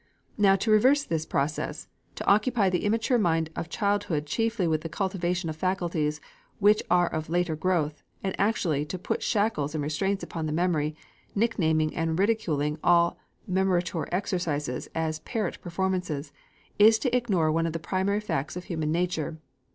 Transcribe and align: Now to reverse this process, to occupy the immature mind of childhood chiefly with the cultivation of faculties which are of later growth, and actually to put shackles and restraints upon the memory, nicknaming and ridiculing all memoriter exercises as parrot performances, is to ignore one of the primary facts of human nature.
Now 0.35 0.55
to 0.55 0.71
reverse 0.71 1.03
this 1.03 1.27
process, 1.27 1.87
to 2.15 2.25
occupy 2.25 2.71
the 2.71 2.85
immature 2.85 3.19
mind 3.19 3.51
of 3.55 3.69
childhood 3.69 4.25
chiefly 4.25 4.67
with 4.67 4.81
the 4.81 4.89
cultivation 4.89 5.47
of 5.47 5.55
faculties 5.55 6.19
which 6.57 6.81
are 6.89 7.05
of 7.07 7.29
later 7.29 7.55
growth, 7.55 8.01
and 8.23 8.33
actually 8.39 8.83
to 8.85 8.97
put 8.97 9.21
shackles 9.21 9.75
and 9.75 9.83
restraints 9.83 10.23
upon 10.23 10.47
the 10.47 10.53
memory, 10.53 10.95
nicknaming 11.35 11.95
and 11.95 12.17
ridiculing 12.17 12.79
all 12.83 13.19
memoriter 13.47 14.09
exercises 14.11 14.89
as 14.95 15.19
parrot 15.19 15.61
performances, 15.61 16.33
is 16.79 16.97
to 16.97 17.15
ignore 17.15 17.51
one 17.51 17.67
of 17.67 17.73
the 17.73 17.77
primary 17.77 18.19
facts 18.21 18.55
of 18.55 18.63
human 18.63 18.91
nature. 18.91 19.37